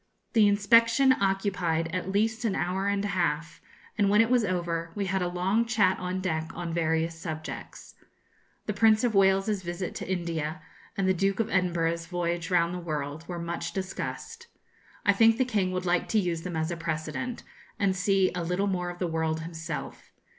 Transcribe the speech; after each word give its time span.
The 0.33 0.47
inspection 0.47 1.13
occupied 1.13 1.93
at 1.93 2.11
least 2.11 2.43
an 2.43 2.55
hour 2.55 2.87
and 2.87 3.05
a 3.05 3.09
half; 3.09 3.61
and 3.99 4.09
when 4.09 4.19
it 4.19 4.31
was 4.31 4.43
over, 4.43 4.89
we 4.95 5.05
had 5.05 5.21
a 5.21 5.27
long 5.27 5.63
chat 5.63 5.99
on 5.99 6.21
deck 6.21 6.49
on 6.55 6.73
various 6.73 7.13
subjects. 7.13 7.93
The 8.65 8.73
Prince 8.73 9.03
of 9.03 9.13
Wales's 9.13 9.61
visit 9.61 9.93
to 9.97 10.11
India, 10.11 10.59
and 10.97 11.07
the 11.07 11.13
Duke 11.13 11.39
of 11.39 11.51
Edinburgh's 11.51 12.07
voyage 12.07 12.49
round 12.49 12.73
the 12.73 12.79
world, 12.79 13.25
were 13.27 13.37
much 13.37 13.73
discussed, 13.73 14.47
I 15.05 15.13
think 15.13 15.37
the 15.37 15.45
King 15.45 15.71
would 15.71 15.85
like 15.85 16.07
to 16.07 16.19
use 16.19 16.41
them 16.41 16.55
as 16.55 16.71
a 16.71 16.77
precedent, 16.77 17.43
and 17.77 17.95
see 17.95 18.31
a 18.33 18.41
little 18.43 18.65
more 18.65 18.89
of 18.89 18.97
the 18.97 19.05
world 19.05 19.41
himself. 19.41 20.09